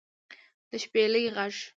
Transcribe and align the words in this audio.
د 0.69 0.71
شپېلۍ 0.83 1.25
غږ 1.35 1.55